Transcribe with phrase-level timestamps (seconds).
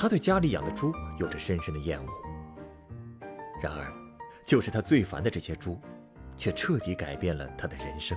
[0.00, 2.08] 他对家里养的猪有着深深的厌恶。
[3.60, 3.92] 然而，
[4.46, 5.76] 就是他最烦的这些猪，
[6.36, 8.16] 却彻底改变了他的人生。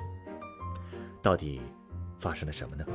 [1.24, 1.60] 到底
[2.20, 2.86] 发生了什么呢？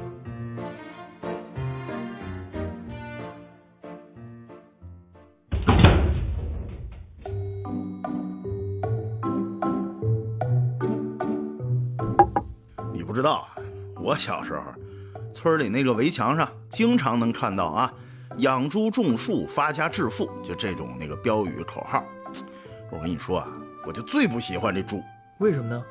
[12.92, 13.56] 你不知道啊，
[13.96, 14.62] 我小时候，
[15.32, 17.92] 村里那个围墙上经常能看到啊
[18.38, 22.04] ，“养猪种树，发家致富”就这种那个标语口号。
[22.90, 23.48] 我跟你说啊，
[23.86, 25.02] 我就最不喜欢这猪，
[25.38, 25.84] 为什么呢？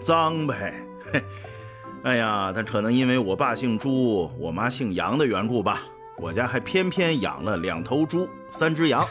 [0.00, 0.74] 脏呗。
[1.12, 1.22] 嘿，
[2.04, 5.82] 哎呀，但可能因为我爸姓朱，我妈姓杨的缘故吧，
[6.18, 9.06] 我家还偏偏养了两头猪，三只羊。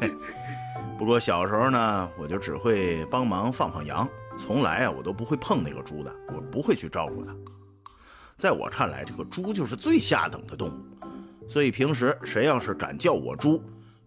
[0.00, 0.12] 嘿，
[0.98, 7.34] 不过小时候呢，我就只会帮忙放放羊，从来啊我都不会碰那个猪的，我不会去照顾它。
[8.34, 10.95] 在我看来，这个猪就是最下等的动物，
[11.46, 13.62] 所以平时谁要是敢叫我猪，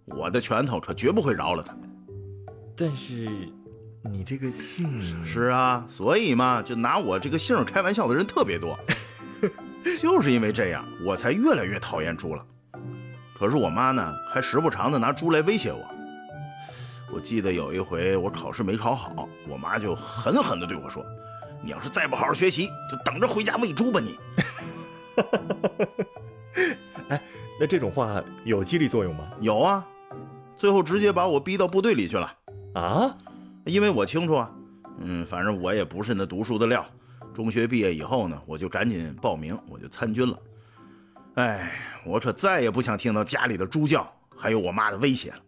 [0.06, 1.76] 我的拳头可绝不会饶了他。
[2.76, 3.30] 但是，
[4.04, 8.78] 你这个姓是啊，所以嘛，就拿我这个姓开玩笑的人特别多，
[10.00, 12.46] 就是因为这样，我才越来越讨厌猪了。
[13.38, 15.86] 可是我妈呢，还时不常的拿猪来威胁我。
[17.12, 21.04] 我记得有一回我考试没考好，我妈就狠狠的对我说
[21.64, 24.18] ：“你要是再不好好学习，就等着回家喂猪吧你。
[27.10, 27.22] 哎，
[27.60, 29.86] 那这种话有激励作用吗？”有啊，
[30.56, 32.34] 最后直接把我逼到部队里去了。
[32.74, 33.16] 啊，
[33.66, 34.52] 因为我清楚啊，
[35.00, 36.86] 嗯，反正我也不是那读书的料。
[37.34, 40.40] 中学毕业以后呢，我就赶紧报名，我就参军了。
[41.36, 41.72] 哎，
[42.06, 45.40] 我可再也不想听到家里的猪叫，还有我妈的威胁了。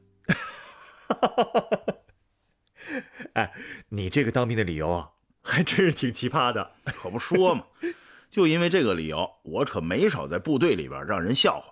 [3.34, 3.52] 哎，
[3.90, 5.10] 你这个当兵的理由啊，
[5.44, 6.72] 还真是挺奇葩的。
[6.86, 7.66] 可不说嘛，
[8.32, 11.70] 就因为这个理由，我可没少在部队里边让人笑话。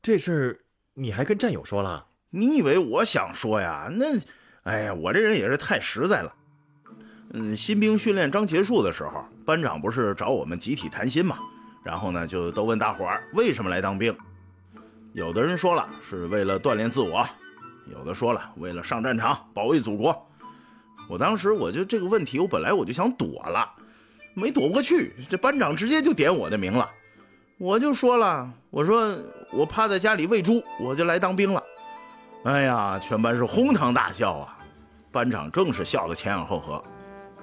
[0.00, 0.58] 这事儿
[0.94, 2.06] 你还跟战友说了？
[2.30, 3.90] 你以为我想说呀？
[3.92, 4.06] 那，
[4.62, 6.34] 哎呀，我这人也是太实在了。
[7.34, 11.38] 嗯，新兵训练刚结束的时候，班长不是找我们集体谈心嘛？
[11.84, 14.16] 然后呢，就都问大伙儿为什么来当兵。
[15.12, 17.28] 有的人说了是为了锻炼自我，
[17.86, 20.26] 有的说了为了上战场保卫祖国。
[21.06, 23.70] 我当时我就这个问题，我本来我就想躲了，
[24.34, 26.90] 没躲过去，这班长直接就点我的名了。
[27.58, 29.16] 我就说了，我说
[29.52, 31.62] 我趴在家里喂猪，我就来当兵了。
[32.44, 34.58] 哎呀，全班是哄堂大笑啊！
[35.12, 36.82] 班长更是笑得前仰后合。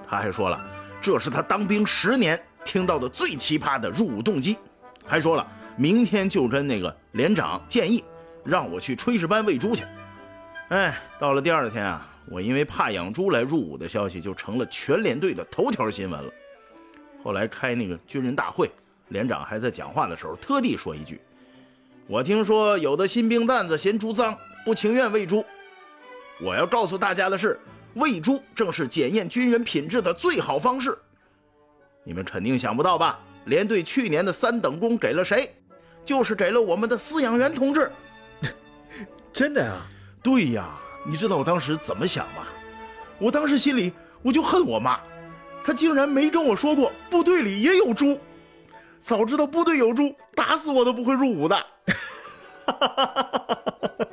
[0.06, 0.62] 他还说了，
[1.00, 4.58] 这是他当兵十年听到的最奇葩的入伍动机。
[5.06, 5.46] 还说了，
[5.76, 8.04] 明天就跟那个连长建议，
[8.44, 9.84] 让我去炊事班喂猪去。
[10.68, 16.30] 哎，到了第二天啊，我因为怕养猪来入伍的消息就成了全连队的头条新闻了。
[17.22, 18.70] 后来开那个军人大会，
[19.08, 21.20] 连长还在讲话的时候特地说一句
[22.08, 25.44] ：“我听说有的新兵蛋子嫌猪脏，不情愿喂猪。
[26.40, 27.58] 我要告诉大家的是。”
[27.94, 30.96] 喂猪正是检验军人品质的最好方式。
[32.04, 33.18] 你们肯定想不到吧？
[33.46, 35.52] 连队去年的三等功给了谁？
[36.04, 37.90] 就是给了我们的饲养员同志。
[39.34, 39.82] 真的呀？
[40.22, 40.78] 对呀。
[41.04, 42.46] 你知道我当时怎么想吗？
[43.18, 43.92] 我当时心里
[44.22, 45.00] 我就恨我妈，
[45.64, 48.18] 她竟然没跟我说过部队里也有猪。
[48.98, 51.66] 早知道部队有猪，打死我都不会入伍的。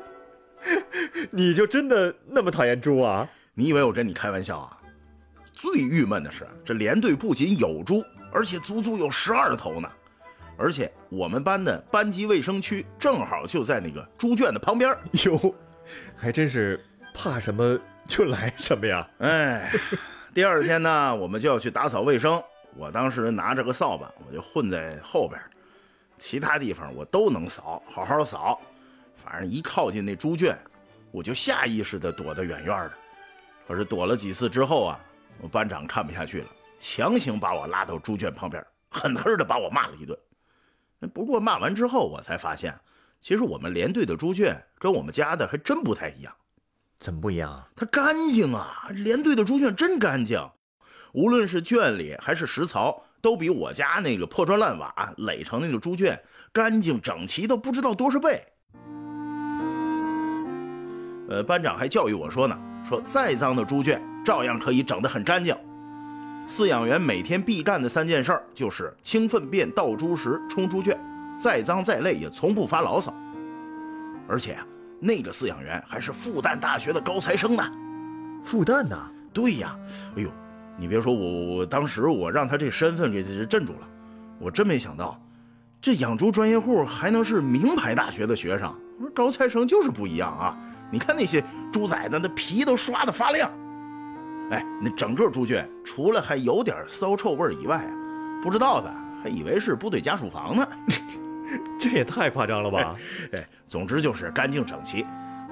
[1.30, 3.28] 你就真的那么讨厌猪啊？
[3.54, 4.78] 你以为我跟你开玩笑啊？
[5.52, 9.90] 最郁闷的是，这连队不仅有猪，而且足足有十二头呢。
[10.58, 14.96] 而且我们班的班级卫生区正好就在那个猪圈的旁边。
[15.26, 15.56] 哟，
[16.16, 16.80] 还真是
[17.14, 17.78] 怕什么
[18.08, 19.08] 就来什么呀！
[19.20, 19.72] 哎，
[20.38, 22.40] 第二天呢，我们就要去打扫卫生。
[22.76, 25.42] 我当时拿着个扫把，我就混在后边，
[26.20, 28.62] 其他地方我都能扫，好好扫。
[29.16, 30.56] 反正一靠近那猪圈，
[31.10, 32.94] 我就下意识地躲得远远的。
[33.68, 35.00] 可是躲了几次之后啊，
[35.42, 36.48] 我班长看不下去了，
[36.78, 40.16] 强行把我拉到猪圈旁边，狠狠地把我骂了一顿。
[41.16, 42.80] 不过骂完之后，我才发现，
[43.20, 46.32] 其实我们连队的猪圈跟我们家的还真不太一样。
[47.00, 47.64] 怎么不一样？
[47.76, 48.88] 它干净啊！
[48.90, 50.40] 连队的猪圈真干净，
[51.14, 56.20] 无论是圈里还是食槽，都比我家那个破砖烂瓦垒成那个猪圈
[56.52, 58.44] 干净整齐的不知道多少倍。
[61.30, 62.58] 呃，班长还教育我说呢，
[62.88, 65.56] 说再脏的猪圈照样可以整得很干净。
[66.48, 70.98] 饲养员每天必干的三件事儿就是清粪便、倒猪食、冲猪圈，
[71.38, 73.14] 再脏再累也从不发牢骚。
[74.30, 74.66] 而且啊，
[75.00, 77.64] 那个饲养员还是复旦大学的高材生呢。
[78.44, 78.98] 复旦呢？
[79.34, 79.76] 对呀。
[80.16, 80.30] 哎呦，
[80.78, 83.88] 你别说我，我当时我让他这身份给镇住了。
[84.40, 85.20] 我真没想到，
[85.82, 88.74] 这养猪专业户还能是名牌大学的学生。
[89.14, 90.58] 高材生就是不一样啊！
[90.92, 93.50] 你看那些猪崽子，那皮都刷的发亮。
[94.50, 97.92] 哎，那整个猪圈除了还有点骚臭味以外啊，
[98.42, 98.92] 不知道的
[99.22, 100.68] 还以为是部队家属房呢。
[101.80, 102.96] 这也太夸张了吧？
[103.34, 105.06] 哎，总之就是干净整齐。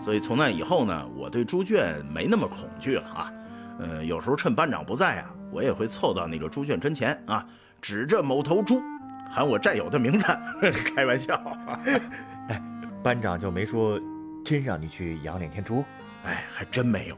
[0.04, 3.32] 所以从那以后呢，我对猪圈没那么恐惧了啊。
[3.80, 7.46] 嗯，有时候趁班长不在啊，我也会凑到那个猪圈跟前啊，
[7.82, 8.82] 指着某头猪，
[9.32, 10.26] 喊我战友的名字，
[10.96, 11.36] 开玩笑。
[12.50, 12.62] 哎，
[13.04, 14.00] 班长就没说
[14.44, 15.84] 真让你去养两天猪？
[16.26, 17.16] 哎，还真没有。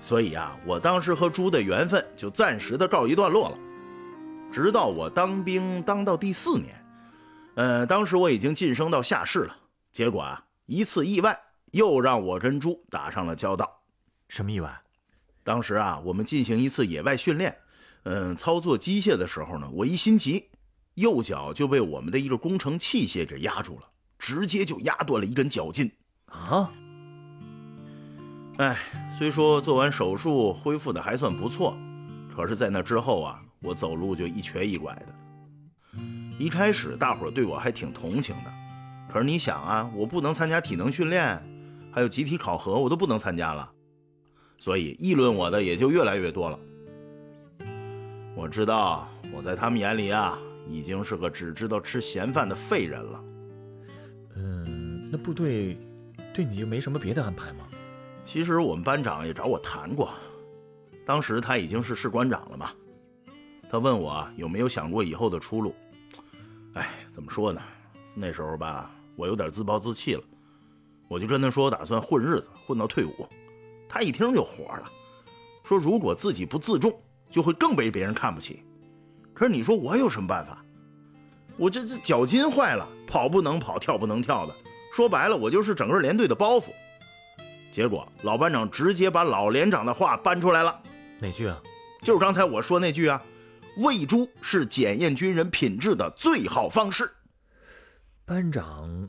[0.00, 3.58] 所以啊，我当时和猪的缘分就暂时的告一段落了。
[4.50, 6.74] 直到我当兵当到第四年，
[7.58, 9.56] 呃，当时我已经晋升到下士了。
[9.90, 11.36] 结果啊，一次意外
[11.72, 13.82] 又让我跟猪打上了交道。
[14.28, 14.80] 什么意外？
[15.42, 17.58] 当时啊，我们进行一次野外训练，
[18.04, 20.50] 嗯，操作机械的时候呢，我一心急，
[20.94, 23.88] 右脚就被我们的一个工程器械给压住了，
[24.20, 25.90] 直接就压断了一根脚筋。
[26.26, 26.72] 啊！
[28.58, 28.78] 哎，
[29.18, 31.76] 虽说做完手术恢复的还算不错，
[32.36, 35.17] 可是，在那之后啊，我走路就一瘸一拐的。
[36.38, 38.52] 一开始大伙对我还挺同情的，
[39.12, 41.42] 可是你想啊，我不能参加体能训练，
[41.90, 43.68] 还有集体考核，我都不能参加了，
[44.56, 46.56] 所以议论我的也就越来越多了。
[48.36, 50.38] 我知道我在他们眼里啊，
[50.70, 53.24] 已经是个只知道吃闲饭的废人了。
[54.36, 55.76] 嗯，那部队
[56.32, 57.66] 对你就没什么别的安排吗？
[58.22, 60.14] 其实我们班长也找我谈过，
[61.04, 62.70] 当时他已经是士官长了嘛。
[63.68, 65.74] 他问我有没有想过以后的出路。
[66.78, 67.60] 哎，怎么说呢？
[68.14, 70.22] 那时候吧，我有点自暴自弃了。
[71.08, 73.28] 我就跟他说，我打算混日子，混到退伍。
[73.88, 74.88] 他一听就火了，
[75.64, 76.96] 说如果自己不自重，
[77.28, 78.62] 就会更被别人看不起。
[79.34, 80.64] 可是你说我有什么办法？
[81.56, 84.54] 我这这脚筋坏了，跑不能跑，跳不能跳的。
[84.94, 86.66] 说白了，我就是整个连队的包袱。
[87.72, 90.80] 结果老班长直接把老连长的话搬出来了，
[91.18, 91.60] 哪句啊？
[92.02, 93.20] 就是刚才我说那句啊，
[93.78, 97.08] 喂猪是检验军人品质的最好方式。
[98.24, 99.08] 班长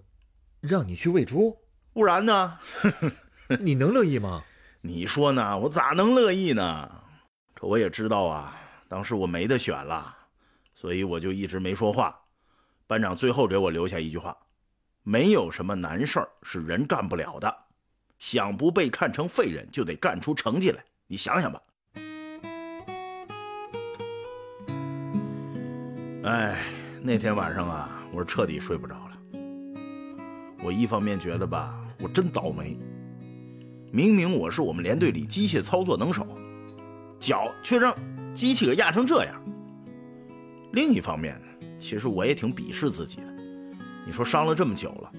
[0.59, 1.57] 让你去喂猪，
[1.91, 2.59] 不然呢？
[3.59, 4.43] 你能乐意吗？
[4.81, 5.57] 你说呢？
[5.57, 6.89] 我咋能乐意呢？
[7.55, 8.55] 这我也知道啊，
[8.87, 10.15] 当时我没得选了，
[10.73, 12.15] 所以我就一直没说话。
[12.85, 14.37] 班长最后给我留下一句话：
[15.01, 17.65] 没有什么难事儿是人干不了的。
[18.19, 20.85] 想不被看成废人，就得干出成绩来。
[21.07, 21.59] 你想想吧。
[26.29, 26.63] 哎，
[27.01, 29.17] 那天晚上啊，我是彻底睡不着了。
[30.63, 32.77] 我一方面觉得吧，我真倒霉。
[33.91, 36.27] 明明我是我们连队里机械操作能手，
[37.17, 37.95] 脚却让
[38.35, 39.41] 机器给压成这样。
[40.73, 43.33] 另一方面呢，其实我也挺鄙视自己的。
[44.05, 45.11] 你说伤了这么久了。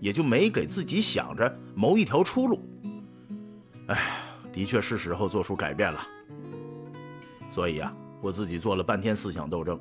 [0.00, 2.66] 也就没给自己想着谋一条出路。
[3.88, 3.98] 哎，
[4.50, 6.00] 的确是时候做出改变了。
[7.50, 9.78] 所以啊，我自己做了半天思想斗争，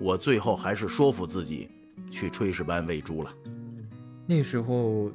[0.00, 1.70] 我最后还是说服自己
[2.10, 3.32] 去炊事班喂猪了。
[4.26, 5.10] 那时候，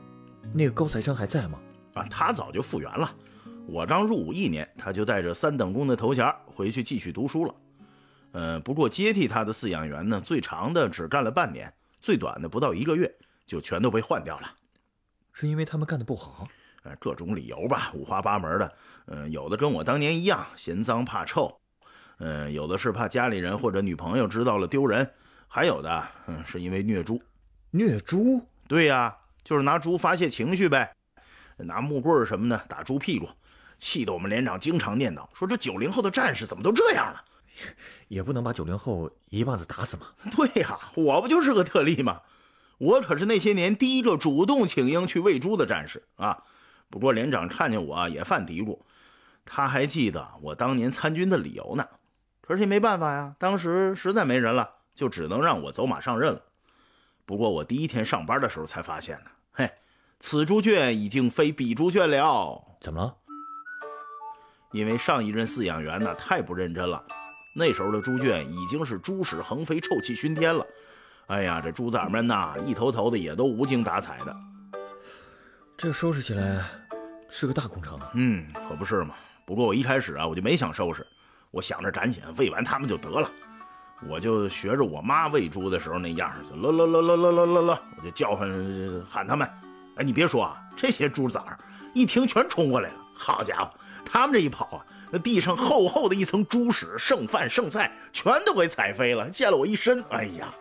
[0.54, 1.60] 那个高材生还在吗？
[1.94, 3.14] 啊，他早就复员了。
[3.68, 7.56] 我刚入伍一年，他就带着三等功的头衔回去继续读书了。
[8.32, 13.14] 嗯，不过接替他的饲养员呢，最长的只干了半年，最短的不到一个月。
[13.48, 14.52] 就全都被换掉了，
[15.32, 16.46] 是因为他们干的不好，
[16.84, 18.74] 呃，各种理由吧，五花八门的。
[19.06, 21.58] 嗯，有的跟我当年一样，嫌脏怕臭，
[22.20, 25.10] 嗯，有的是怕家里人或者女朋友知道了丢人，
[25.48, 27.22] 还有的，嗯，是因为虐猪。
[27.72, 28.44] 虐猪？
[28.68, 30.92] 对呀，就是拿猪发泄情绪呗，
[31.58, 33.30] 拿木棍什么的打猪屁股，
[33.78, 37.24] 气得我们连长经常念叨说：“这九零后的战士怎么都这样了？”
[38.08, 40.08] 也不能把九零后一棒子打死嘛。
[40.36, 42.22] 对呀，我不就是个特例吗？
[42.78, 46.44] 我可是那些年第一个主动请缨去喂猪的战士啊！
[46.90, 48.80] 不过连长看见我也犯嘀咕，
[49.44, 51.88] 他还记得我当年参军的理由呢。
[52.48, 56.42] 可是也没办法呀，当时实在没人了，就只能让我走马上任了。
[57.26, 59.70] 不过我第一天上班的时候才发现呢，嘿，
[60.20, 62.64] 此猪圈已经非彼猪圈了。
[62.80, 63.14] 怎么了？
[64.72, 67.04] 因为上一任饲养员呢太不认真了，
[67.54, 70.66] 那时候的猪圈已经是猪屎横飞、臭气熏天了。
[71.26, 74.36] 哎呀，这猪崽们呐，一头头的也都无精打采的。
[75.76, 76.64] 这收拾起来
[77.30, 78.12] 是个大工程啊。
[78.14, 79.16] 嗯，可不是嘛。
[79.46, 81.06] 不过我一开始啊，我就没想收拾，
[81.52, 83.30] 我想着赶紧喂完它们就得了。
[84.08, 88.50] 我就学着我妈喂猪的时候那样，就咯咯咯咯咯咯咯咯，我就叫唤
[89.10, 89.50] 喊它们。
[89.96, 91.58] 哎，你别说啊，这些猪崽儿
[91.94, 92.96] 一听全冲过来了。
[93.16, 93.72] 好家伙，
[94.06, 100.04] 他们这一跑啊，那地上厚厚的一层猪屎、剩饭、剩菜全都给踩飞了，溅了我一身。
[100.12, 100.54] 哎呀，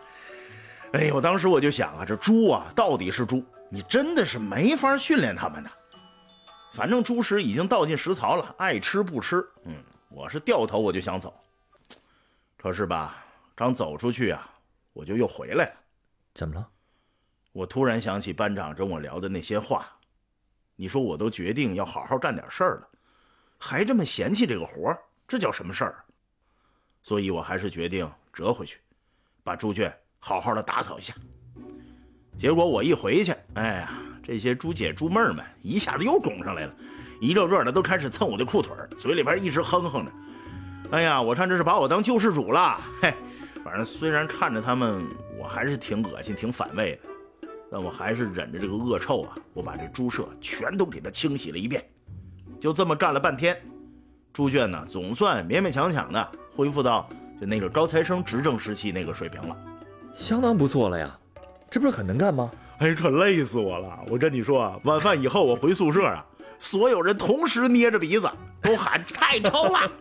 [0.93, 5.69] 哎呦，当时我就想啊，这猪啊，到底是猪，你真的是没法训练它们的。
[6.73, 9.45] 反正猪食已经倒进食槽了，爱吃不吃。
[9.65, 9.75] 嗯，
[10.09, 11.33] 我是掉头我就想走，
[12.57, 13.23] 可是吧，
[13.53, 14.49] 刚走出去啊，
[14.93, 15.73] 我就又回来了。
[16.33, 16.67] 怎么了？
[17.51, 19.87] 我突然想起班长跟我聊的那些话，
[20.75, 22.89] 你说我都决定要好好干点事儿了，
[23.57, 26.03] 还这么嫌弃这个活儿，这叫什么事儿？
[27.01, 28.79] 所以我还是决定折回去，
[29.43, 31.13] 把猪圈好好的打扫一下。
[32.37, 36.75] 结果我一回去，哎呀，这些猪姐猪妹们一下子又拱上来了，
[37.19, 40.11] 一个个的都开始蹭我的裤腿嘴里边一直哼哼着。
[40.91, 42.79] 哎呀，我看这是把我当救世主了。
[43.01, 43.13] 嘿，
[43.63, 45.05] 反正虽然看着他们，
[45.37, 47.09] 我还是挺恶心、挺反胃的。
[47.69, 51.83] 但我还是忍着这个恶臭啊，我把这猪舍全都给它清洗了一遍。
[52.59, 53.61] 就这么干了半天，
[54.31, 57.07] 猪圈呢总算勉勉强强的恢复到
[57.41, 59.57] 就那个高材生执政时期那个水平了，
[60.13, 61.17] 相当不错了呀。
[61.69, 62.49] 这不是很能干吗？
[62.77, 63.99] 哎，可累死我了！
[64.07, 66.25] 我跟你说啊，晚饭以后我回宿舍啊，
[66.59, 68.29] 所有人同时捏着鼻子
[68.61, 69.91] 都喊太臭了，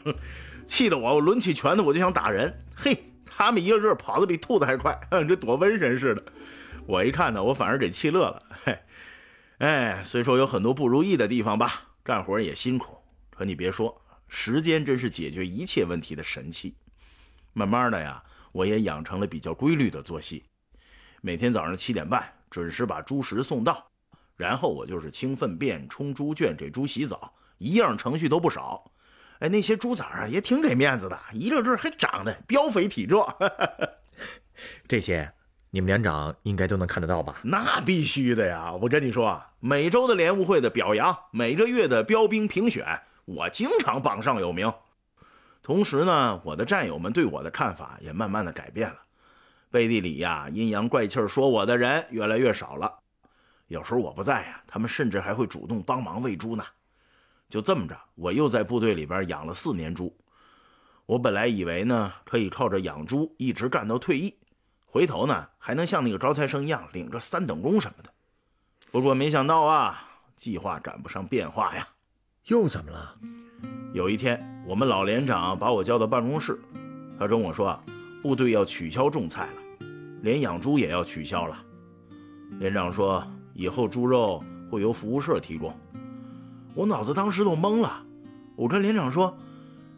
[0.66, 2.64] 气得我我抡起拳头我就想打人。
[2.74, 6.24] 嘿，他们一个个跑得比兔子还快， 这躲瘟神似的。
[6.86, 8.42] 我一看呢，我反而给气乐了。
[8.64, 8.78] 嘿，
[9.58, 12.96] 哎，虽说有很多不如意的地方吧，干活也辛苦，
[13.30, 16.76] 可你别说，时间真是解决一切问题的神器。
[17.52, 18.22] 慢慢的呀，
[18.52, 20.44] 我也养成了比较规律的作息，
[21.20, 23.90] 每天早上七点半准时把猪食送到，
[24.36, 28.90] 然后我就是清粪便、冲猪圈、给猪洗澡，一样程序都不少。
[29.40, 33.36] 哎，那些猪崽儿啊也挺给面子的，一个个还长得膘肥体壮。
[34.86, 35.32] 这些。
[35.70, 37.36] 你们连长应该都能看得到吧？
[37.42, 38.72] 那必须的呀！
[38.72, 44.72] 我跟你说啊，每周的联务会的表扬，每个月的标兵评选，我经常榜上有名。
[45.62, 48.96] 同时呢，我的战友们对我的看法也慢慢的改变了，
[49.70, 53.00] 背地里呀阴阳怪气说我的人越来越少了。
[53.68, 56.64] 有时候我不在呀，他们甚至还会主动帮忙喂猪呢。
[57.48, 60.16] 就这么着，我又在部队里边养了四年猪。
[61.04, 64.36] 我本来以为呢，可以靠着养猪一直干到退役。
[64.84, 68.10] 回头呢，还能像那个招财生一样领着三等功什么的。
[68.90, 70.02] 不过没想到啊，
[70.34, 71.86] 计划赶不上变化呀。
[72.46, 73.14] 又怎么了？
[73.92, 76.58] 有一天，我们老连长把我叫到办公室，
[77.18, 77.82] 他跟我说啊，
[78.22, 79.86] 部队要取消种菜了，
[80.22, 81.64] 连养猪也要取消了。
[82.58, 83.26] 连长说，
[83.56, 85.74] 以后猪肉会由服务社提供。
[86.74, 88.02] 我脑子当时都懵了。
[88.54, 89.36] 我跟连长说：“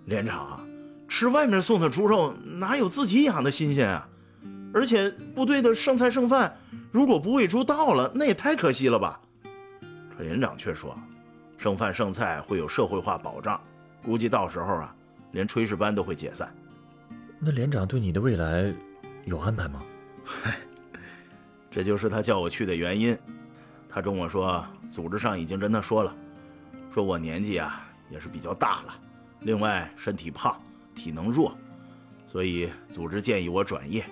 [0.07, 0.67] 连长，
[1.09, 4.09] 吃外面送的猪肉哪有自己养的新鲜啊？”
[4.73, 6.57] 而且部队的剩菜剩饭，
[6.93, 9.21] 如果不喂猪倒了，那也太可惜了吧？
[10.17, 10.97] 可连长却说，
[11.57, 13.61] 剩饭剩菜会有社会化保障，
[14.05, 14.95] 估计到时候啊，
[15.33, 16.55] 连炊事班都会解散。
[17.41, 18.73] 那连长对你的未来
[19.25, 19.81] 有安排吗？
[20.25, 20.57] 嗨，
[21.71, 23.17] 这就是他叫我去的原因。
[23.89, 26.15] 他跟我说，组织上已经跟他说了，
[26.93, 28.95] 说我年纪啊也是比较大了，
[29.41, 30.61] 另外身体胖，
[30.95, 31.57] 体能弱，
[32.27, 34.05] 所以组织建议我转业。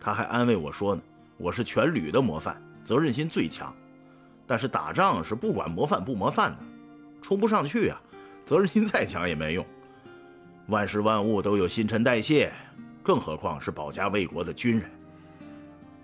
[0.00, 1.00] 他还安慰我说呢
[1.38, 3.74] ：“我是全旅的模范，责任心最强。
[4.46, 6.58] 但是打仗是不管模范不模范的，
[7.22, 7.98] 冲不上去啊！
[8.44, 9.64] 责任心再强也没用。
[10.66, 12.52] 万事万物都有新陈代谢，
[13.02, 14.90] 更何况是保家卫国的军人。”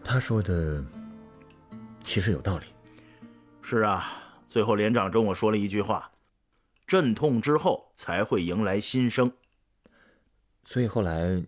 [0.02, 0.82] 他说的
[2.02, 2.66] 其实有道理。
[3.62, 4.12] 是啊，
[4.46, 6.10] 最后连长跟我说了一句话
[6.86, 9.32] ：“阵痛之后才会迎来新生。”
[10.64, 11.42] 所以后来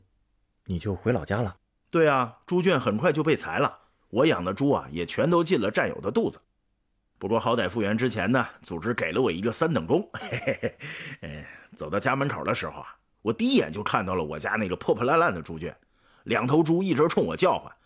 [0.67, 1.57] 你就回老家了。
[1.91, 3.77] 对啊，猪圈很快就被裁了，
[4.09, 6.41] 我养的猪啊也全都进了战友的肚子。
[7.19, 10.09] 不过好歹复员之前呢，组织给了我一个三等功。
[10.15, 10.79] 嘿嘿嘿，
[11.21, 15.77] 哎，走到家门口的时候啊，我第一眼就看到了我家那个破破烂烂的猪圈，
[16.25, 17.77] 两头猪一直冲我叫唤，哎，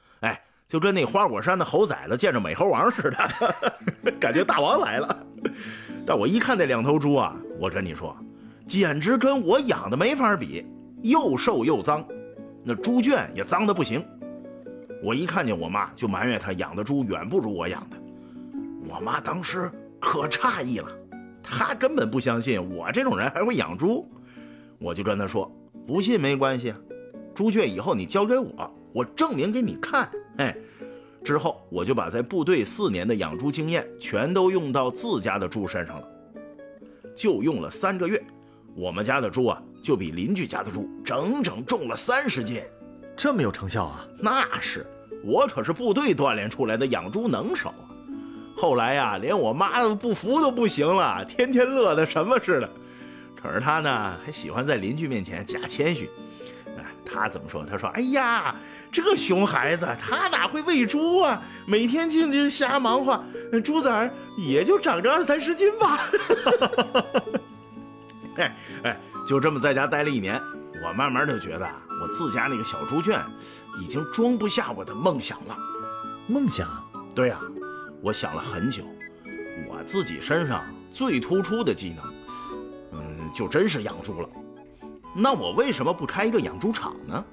[0.66, 5.26] 就跟那花果山的猴崽子见着美猴王似的， 感觉大王来了。
[6.04, 8.16] 但我一看那两头猪啊，我跟你说，
[8.66, 10.66] 简直跟我养的没法比，
[11.02, 12.04] 又瘦又脏。
[12.64, 14.04] 那猪圈也脏的不行，
[15.04, 17.96] 我一看见我妈就埋怨她养的猪远不如我养的。
[18.88, 19.70] 我妈当时
[20.00, 20.88] 可诧异了，
[21.44, 24.08] 她根本不相信我这种人还会养猪。
[24.78, 25.49] 我就跟她说
[25.87, 26.75] ：“不信没关系，
[27.37, 30.57] 猪圈以后你交给我，我证明给你看。”哎，
[31.23, 36.09] 之后，我就把在部队四年的养猪经验全都用到自家的猪身上了。
[37.15, 38.23] 就用了三个月，
[38.75, 42.62] 我们家的猪啊，就比邻居家的猪整整重了三十斤。
[43.15, 44.07] 这么有成效啊？
[44.19, 44.87] 那是，
[45.23, 47.85] 我可是部队锻炼出来的养猪能手啊。
[48.57, 52.71] 后来呀，连我妈不服都不行了，天天乐得什么似的。
[53.43, 56.09] 可是她呢，还喜欢在邻居面前假谦虚。
[57.07, 57.65] 哎，她怎么说？
[57.65, 58.55] 他说：“哎呀，
[58.91, 61.41] 这熊孩子他哪会喂猪啊？
[61.67, 63.25] 每天就就瞎忙活，
[63.65, 66.01] 猪崽儿也就长个二三十斤吧。
[68.37, 70.41] ”哎哎，就这么在家待了一年，
[70.85, 71.67] 我慢慢就觉得
[72.03, 73.19] 我自家那个小猪圈
[73.81, 75.57] 已经装不下我的梦想了。
[76.27, 76.69] 梦想？
[77.15, 77.39] 对呀，
[78.03, 78.83] 我想了很久，
[79.69, 82.05] 我自己身上最突出的技能，
[82.93, 84.29] 嗯，就真是养猪了。
[85.18, 87.25] 那我为什么不开一个养猪场呢？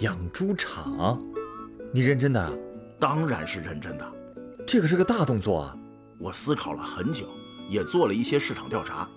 [0.00, 1.18] 养猪场？
[1.90, 2.58] 你认真的？
[3.00, 4.12] 当然是认真的。
[4.68, 5.76] 这可是个大动作啊！
[6.18, 7.24] 我思考了很久，
[7.70, 9.08] 也做了一些市场调查，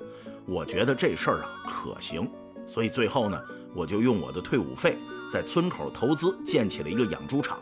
[0.46, 2.26] 我觉得这事儿啊可行，
[2.66, 3.38] 所以最后呢，
[3.74, 4.98] 我就用我的退伍费
[5.30, 7.58] 在村口投资建起了一个养猪场。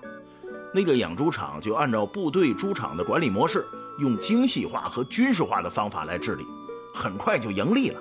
[0.71, 3.65] 那个养猪场就按照部队猪场的管理模式，
[3.97, 6.45] 用精细化和军事化的方法来治理，
[6.93, 7.99] 很快就盈利了。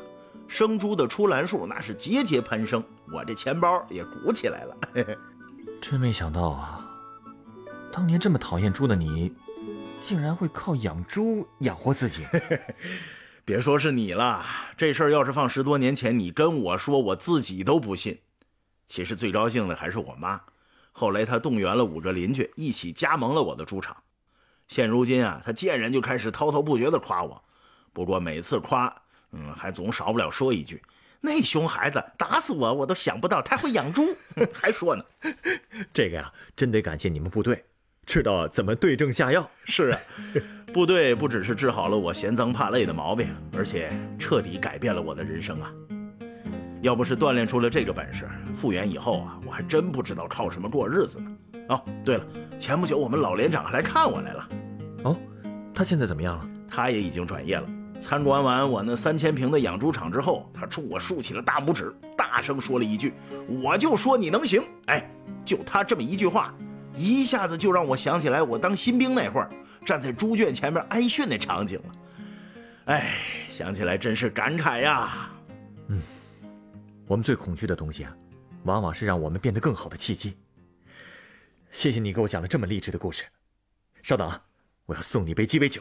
[0.49, 4.77] 生猪的出栏数那是节节攀升，我这钱包也鼓起来了。
[5.81, 6.87] 真没想到啊，
[7.91, 9.33] 当年这么讨厌猪的你，
[9.99, 12.25] 竟然会靠养猪养活自己。
[13.45, 14.45] 别说是你了，
[14.77, 18.21] 这事儿要是放十多年前，你跟我说，我自己都不信。
[18.87, 20.41] 其实最高兴的还是我妈。
[20.93, 23.97] 后来她动员了五个邻居一起加盟了我的猪场，
[24.69, 27.43] 现如今啊，她见人就开始滔滔不绝地夸我。
[27.93, 28.95] 不过每次夸，
[29.33, 30.81] 嗯，还总少不了说一句
[31.21, 34.09] ：“那熊孩子打死我，我都想不到他会养猪。
[34.53, 35.05] ”还说呢，
[35.93, 37.65] 这个呀，真得感谢你们部队，
[38.05, 39.51] 知道怎么对症下药。
[39.65, 39.99] 是啊，
[40.73, 45.73] 部队不只是治好了我嫌脏怕累的毛病，而且彻底改变了我的人生啊。
[46.83, 51.37] 要不是锻炼出了这个本事，复员以后啊，我还真不知道靠什么过日子呢。
[51.69, 52.27] 哦，对了，
[52.59, 54.49] 前不久我们老连长还来看我来了。
[55.05, 55.17] 哦，
[55.73, 56.51] 他现在怎么样了？
[56.69, 57.69] 他也已经转业了。
[58.03, 63.15] 参观完我那三千平的养猪场之后，他冲我竖起了大拇指，大声说了一句
[63.63, 65.09] ：“我就说你能行。”哎，
[65.45, 66.53] 就他这么一句话，
[66.97, 69.49] 一下子就让我想起来我当新兵那会儿
[69.87, 71.95] 站在猪圈前面挨训那场景了。
[72.87, 73.15] 哎，
[73.49, 75.31] 想起来真是感慨呀。
[75.87, 76.03] 嗯。
[77.07, 78.13] 我们最恐惧的东西啊，
[78.65, 80.37] 往往是让我们变得更好的契机。
[81.71, 83.23] 谢谢你给我讲了这么励志的故事。
[84.03, 84.43] 稍等啊，
[84.87, 85.81] 我要送你杯鸡尾酒。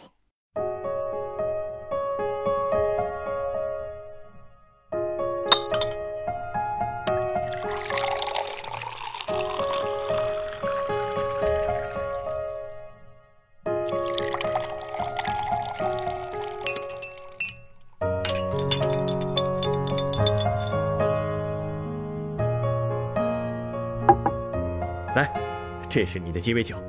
[25.93, 26.81] 这是你的鸡尾酒，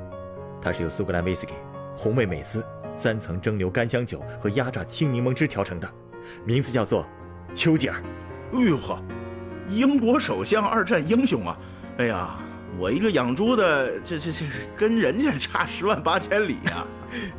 [0.61, 1.53] 它是由苏格兰威士忌、
[1.93, 5.93] 红味美思、三层蒸馏干香酒和压榨青柠檬汁调成的，
[6.45, 7.05] 名字叫做
[7.53, 8.01] 丘吉尔。
[8.53, 9.03] 哎呦呵，
[9.67, 11.57] 英国首相，二战英雄啊！
[11.97, 12.39] 哎呀，
[12.79, 14.45] 我一个养猪的，这这这
[14.77, 16.87] 跟人家差十万八千里呀。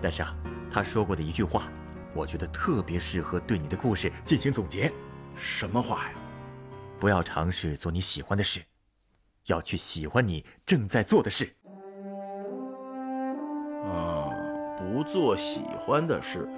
[0.02, 0.36] 但是啊，
[0.70, 1.62] 他说过的一句话，
[2.14, 4.92] 我觉得特别适合对你的故事进行总结。
[5.34, 6.10] 什么话呀？
[7.00, 8.60] 不要尝试做你喜欢的事。
[9.46, 11.48] 要去喜欢你正在做的事。
[13.84, 14.30] 啊，
[14.78, 16.48] 不做喜欢的事，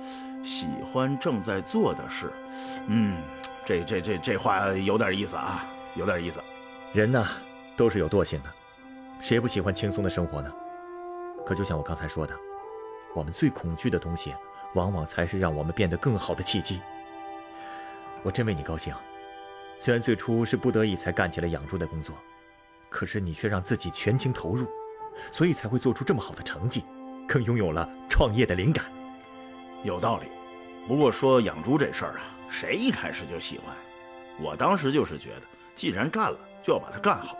[0.45, 2.33] 喜欢正在做的事。
[2.87, 3.17] 嗯，
[3.65, 6.41] 这这这这话有点意思啊，有点意思。
[6.93, 7.27] 人呢，
[7.77, 8.49] 都是有惰性的，
[9.21, 10.53] 谁不喜欢轻松的生活呢？
[11.45, 12.35] 可就像我刚才说的，
[13.15, 14.33] 我们最恐惧的东西，
[14.75, 16.81] 往往才是让我们变得更好的契机。
[18.23, 18.95] 我真为你高兴，
[19.79, 22.15] 虽然最初是不得已才干起了养猪的工作。
[22.89, 24.67] 可是你却让自己全情投入，
[25.33, 26.85] 所以才会做出这么好的成绩，
[27.27, 28.85] 更拥有了创业的灵感。
[29.85, 30.29] 有道理。
[30.89, 33.75] 不过说养猪这事儿啊，谁一开始就喜欢？
[34.39, 35.43] 我当时就是觉得，
[35.75, 37.37] 既然干了，就要把它干好。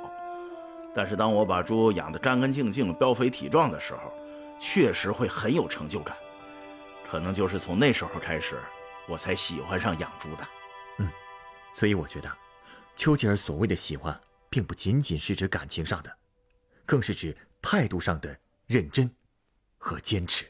[0.93, 4.13] 但是当我把猪养得干干净净、膘肥体壮的时候，
[4.59, 6.17] 确实会很有成就感。
[7.09, 8.57] 可能就是从那时候开始，
[9.07, 10.45] 我才喜欢上养猪的。
[10.99, 11.09] 嗯，
[11.73, 12.29] 所以我觉得，
[12.97, 14.19] 丘吉尔所谓的喜欢。
[14.57, 16.11] 并不仅仅是指感情上的，
[16.87, 18.35] 更是指态度上的
[18.67, 19.11] 认真
[19.77, 20.47] 和坚持。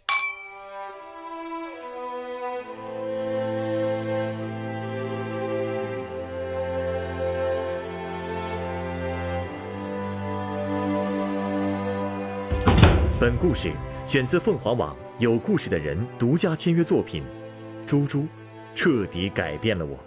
[13.19, 13.73] 本故事
[14.07, 17.25] 选自凤凰网有故事的人独家签约作品
[17.85, 18.21] 《猪猪》，
[18.73, 19.99] 彻底改变了我。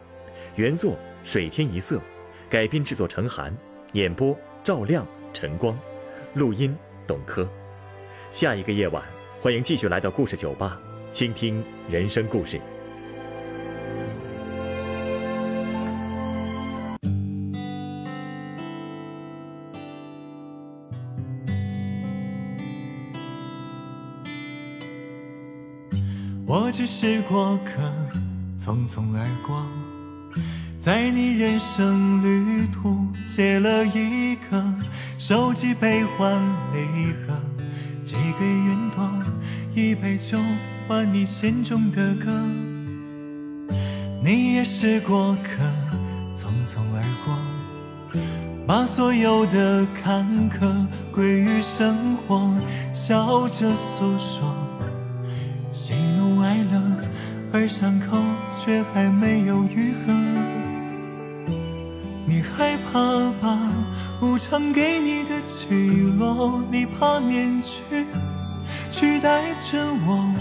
[0.56, 2.02] 原作水天一色，
[2.50, 3.54] 改编制作陈寒，
[3.93, 5.75] 演播赵亮、陈光，
[6.36, 7.47] 录音董珂。
[8.30, 9.04] 下一个夜晚，
[9.41, 10.80] 欢迎继续来到故事酒吧，
[11.12, 12.62] 倾听人生故事。
[26.45, 27.82] 我只是过客，
[28.56, 29.65] 匆匆而过，
[30.89, 34.73] 在你人生旅途写了一个
[35.19, 36.41] 手机悲欢
[36.73, 37.39] 离合，
[38.04, 39.08] 寄给云朵
[39.71, 40.39] 一杯酒，
[40.88, 42.32] 换你心中的歌。
[44.23, 45.63] 你也是过客，
[46.36, 48.19] 匆匆而过，
[48.65, 52.52] 把所有的坎坷归于生活，
[52.95, 54.56] 笑着诉说。
[55.71, 56.82] 喜怒哀乐，
[57.54, 58.17] 而伤口
[58.65, 60.49] 却还没有愈合。
[62.39, 63.02] 你害怕
[63.41, 63.60] 吧，
[64.21, 65.67] 无常给你的起
[66.17, 68.06] 落，你怕面具
[68.89, 70.34] 取代着我。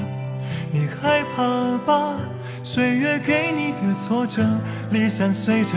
[0.72, 2.14] 你害怕吧，
[2.62, 4.44] 岁月给你的挫折，
[4.92, 5.72] 理想随着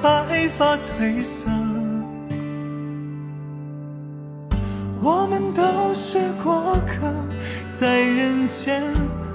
[0.00, 1.50] 白发褪色。
[5.02, 7.12] 我们都是过客。
[7.70, 8.82] 在人间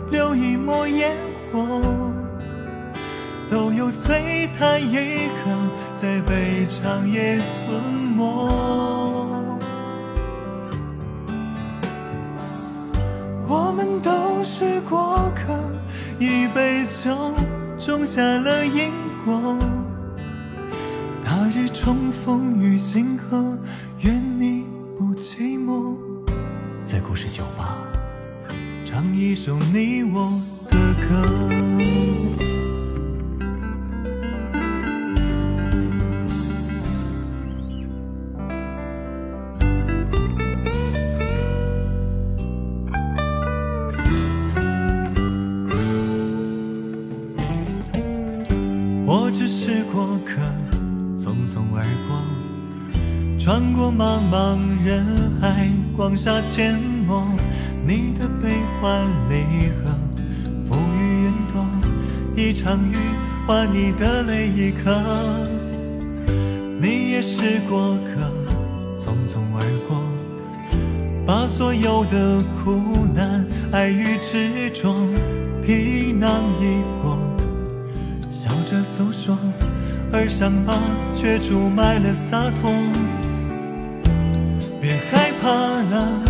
[0.10, 1.12] 留一抹烟
[1.52, 1.84] 火，
[3.52, 5.52] 都有璀璨一刻，
[6.02, 7.84] 在被长夜吞
[8.16, 8.24] 没。
[13.46, 15.60] 我们都是过客，
[16.18, 17.34] 一杯酒
[17.78, 18.94] 种下了因
[19.26, 19.60] 果。
[21.26, 23.60] 那日重逢于星河，
[24.00, 25.98] 愿你不寂寞。
[26.86, 27.78] 在故事酒吧。
[28.86, 30.78] 唱一首你我的
[31.10, 32.09] 歌。
[63.50, 64.96] 换你的泪一颗。
[66.80, 68.32] 你也是过客，
[69.00, 69.98] 匆匆而过，
[71.26, 74.94] 把所有的苦难、爱与执着，
[75.66, 76.30] 皮囊
[76.62, 77.18] 一过，
[78.30, 79.36] 笑着诉说，
[80.14, 80.78] 而伤疤
[81.18, 82.72] 却注满了洒脱。
[84.80, 86.22] 别害怕了，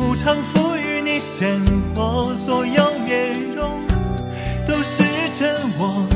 [0.00, 1.00] 无常赋予。
[1.00, 1.60] 你鲜
[1.94, 3.86] 活，所有面容
[4.66, 6.15] 都是真我。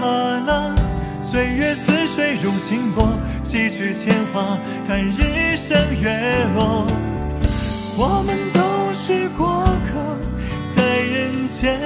[0.00, 0.06] 别害怕
[0.46, 0.74] 了，
[1.22, 3.06] 岁月似水如清波，
[3.42, 4.58] 几句铅华，
[4.88, 6.86] 看日升月落。
[7.98, 8.60] 我们都
[8.94, 10.16] 是过客，
[10.74, 11.78] 在人间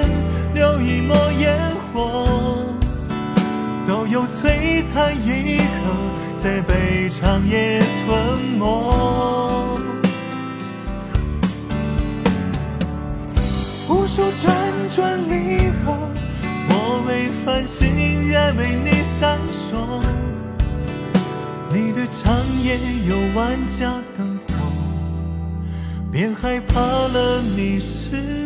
[0.53, 1.59] 留一抹烟
[1.93, 2.65] 火，
[3.85, 5.63] 都有璀璨一刻，
[6.39, 9.81] 在被长夜吞没。
[13.89, 15.97] 无数辗转离合，
[16.87, 20.03] 我为繁星，愿为你闪烁。
[21.71, 24.71] 你的长夜有万家灯火，
[26.11, 28.44] 别害怕了，你是。